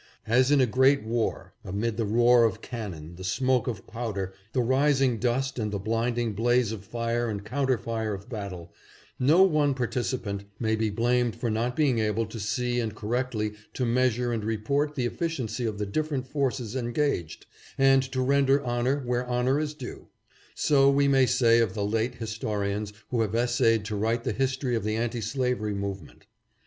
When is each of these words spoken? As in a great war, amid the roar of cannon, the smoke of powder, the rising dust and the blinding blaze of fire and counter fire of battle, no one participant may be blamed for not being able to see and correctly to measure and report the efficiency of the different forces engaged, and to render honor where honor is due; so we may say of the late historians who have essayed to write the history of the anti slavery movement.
As 0.25 0.49
in 0.49 0.59
a 0.59 0.65
great 0.65 1.03
war, 1.03 1.53
amid 1.63 1.95
the 1.95 2.07
roar 2.07 2.43
of 2.43 2.59
cannon, 2.63 3.17
the 3.17 3.23
smoke 3.23 3.67
of 3.67 3.85
powder, 3.85 4.33
the 4.51 4.63
rising 4.63 5.19
dust 5.19 5.59
and 5.59 5.71
the 5.71 5.77
blinding 5.77 6.33
blaze 6.33 6.71
of 6.71 6.83
fire 6.83 7.29
and 7.29 7.45
counter 7.45 7.77
fire 7.77 8.11
of 8.11 8.27
battle, 8.27 8.73
no 9.19 9.43
one 9.43 9.75
participant 9.75 10.45
may 10.59 10.75
be 10.75 10.89
blamed 10.89 11.35
for 11.35 11.51
not 11.51 11.75
being 11.75 11.99
able 11.99 12.25
to 12.25 12.39
see 12.39 12.79
and 12.79 12.95
correctly 12.95 13.51
to 13.75 13.85
measure 13.85 14.33
and 14.33 14.43
report 14.43 14.95
the 14.95 15.05
efficiency 15.05 15.65
of 15.65 15.77
the 15.77 15.85
different 15.85 16.25
forces 16.27 16.75
engaged, 16.75 17.45
and 17.77 18.01
to 18.01 18.21
render 18.23 18.59
honor 18.63 19.03
where 19.05 19.27
honor 19.27 19.59
is 19.59 19.75
due; 19.75 20.07
so 20.55 20.89
we 20.89 21.07
may 21.07 21.27
say 21.27 21.59
of 21.59 21.75
the 21.75 21.85
late 21.85 22.15
historians 22.15 22.91
who 23.11 23.21
have 23.21 23.35
essayed 23.35 23.85
to 23.85 23.95
write 23.95 24.23
the 24.23 24.33
history 24.33 24.73
of 24.75 24.83
the 24.83 24.95
anti 24.95 25.21
slavery 25.21 25.75
movement. 25.75 26.25